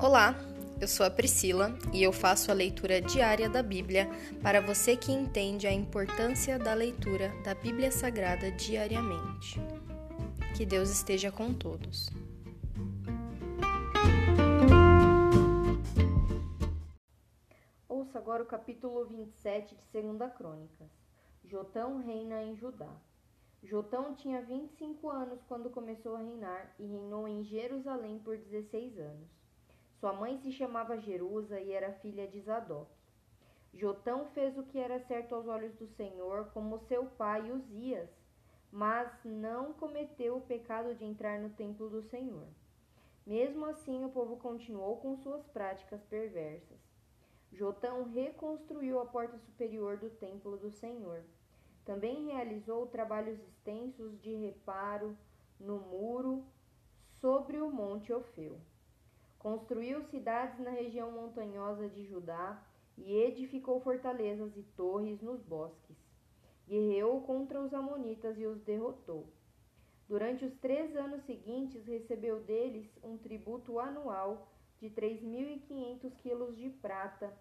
[0.00, 0.32] Olá,
[0.80, 4.08] eu sou a Priscila e eu faço a leitura diária da Bíblia
[4.40, 9.60] para você que entende a importância da leitura da Bíblia Sagrada diariamente.
[10.56, 12.08] Que Deus esteja com todos.
[17.88, 20.88] Ouça agora o capítulo 27 de 2 Crônicas.
[21.44, 22.94] Jotão reina em Judá.
[23.64, 29.47] Jotão tinha 25 anos quando começou a reinar e reinou em Jerusalém por 16 anos.
[30.00, 32.88] Sua mãe se chamava Jerusa e era filha de Zadok.
[33.74, 38.08] Jotão fez o que era certo aos olhos do Senhor, como seu pai Uzias,
[38.70, 42.46] mas não cometeu o pecado de entrar no templo do Senhor.
[43.26, 46.78] Mesmo assim, o povo continuou com suas práticas perversas.
[47.52, 51.24] Jotão reconstruiu a porta superior do templo do Senhor.
[51.84, 55.16] Também realizou trabalhos extensos de reparo
[55.58, 56.44] no muro
[57.20, 58.60] sobre o Monte Ofeu.
[59.38, 62.60] Construiu cidades na região montanhosa de Judá
[62.96, 65.96] e edificou fortalezas e torres nos bosques.
[66.66, 69.26] Guerreou contra os Amonitas e os derrotou.
[70.08, 74.48] Durante os três anos seguintes, recebeu deles um tributo anual
[74.80, 77.32] de 3.500 quilos de prata,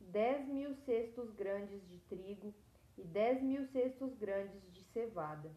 [0.00, 2.52] 10 mil cestos grandes de trigo
[2.98, 5.50] e 10 mil cestos grandes de cevada.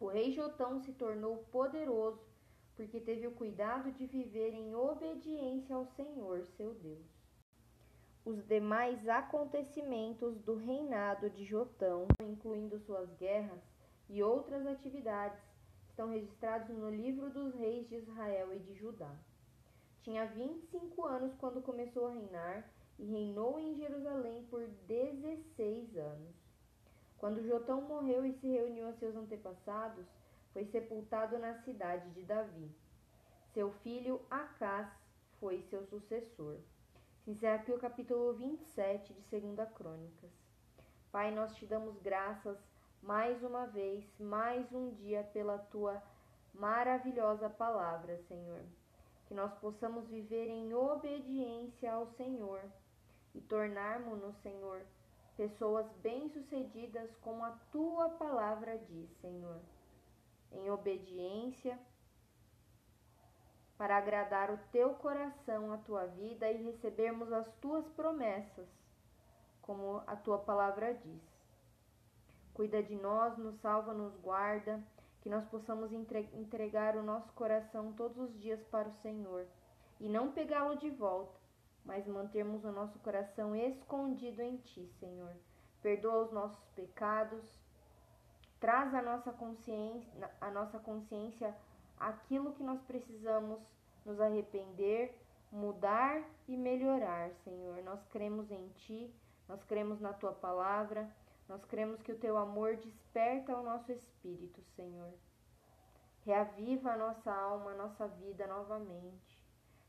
[0.00, 2.20] O rei Jotão se tornou poderoso
[2.76, 7.06] porque teve o cuidado de viver em obediência ao Senhor, seu Deus.
[8.24, 13.60] Os demais acontecimentos do reinado de Jotão, incluindo suas guerras
[14.08, 15.40] e outras atividades,
[15.88, 19.16] estão registrados no livro dos reis de Israel e de Judá.
[20.02, 26.34] Tinha 25 anos quando começou a reinar e reinou em Jerusalém por 16 anos.
[27.16, 30.04] Quando Jotão morreu e se reuniu a seus antepassados,
[30.56, 32.74] foi sepultado na cidade de Davi.
[33.52, 34.88] Seu filho Acás
[35.38, 36.56] foi seu sucessor.
[37.22, 40.30] Se encerra aqui o capítulo 27 de 2 Crônicas.
[41.12, 42.56] Pai, nós te damos graças
[43.02, 46.02] mais uma vez, mais um dia pela tua
[46.54, 48.64] maravilhosa palavra, Senhor.
[49.26, 52.62] Que nós possamos viver em obediência ao Senhor
[53.34, 54.80] e tornarmos-nos, Senhor,
[55.36, 59.60] pessoas bem-sucedidas como a tua palavra diz, Senhor
[60.52, 61.78] em obediência,
[63.76, 68.68] para agradar o teu coração, a tua vida e recebermos as tuas promessas,
[69.60, 71.22] como a tua palavra diz.
[72.54, 74.82] Cuida de nós, nos salva, nos guarda,
[75.20, 79.46] que nós possamos entregar o nosso coração todos os dias para o Senhor
[79.98, 81.38] e não pegá-lo de volta,
[81.84, 85.34] mas mantermos o nosso coração escondido em Ti, Senhor.
[85.82, 87.44] Perdoa os nossos pecados
[88.60, 91.54] traz à nossa consciência, a nossa consciência
[91.98, 93.58] aquilo que nós precisamos
[94.04, 95.14] nos arrepender,
[95.50, 97.82] mudar e melhorar, Senhor.
[97.82, 99.12] Nós cremos em Ti,
[99.48, 101.08] nós cremos na Tua palavra,
[101.48, 105.12] nós cremos que o Teu amor desperta o nosso espírito, Senhor.
[106.24, 109.44] Reaviva a nossa alma, a nossa vida novamente.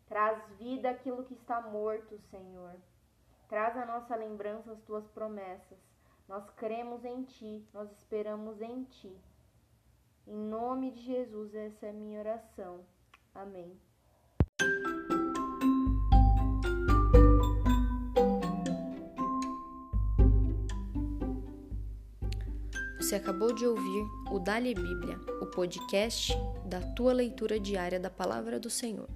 [0.07, 2.75] Traz vida aquilo que está morto, Senhor.
[3.49, 5.77] Traz à nossa lembrança as Tuas promessas
[6.27, 9.15] nós cremos em Ti, nós esperamos em Ti.
[10.27, 12.85] Em nome de Jesus, essa é a minha oração.
[13.33, 13.79] Amém.
[22.99, 26.33] Você acabou de ouvir o Dali Bíblia, o podcast
[26.65, 29.07] da tua leitura diária da palavra do Senhor.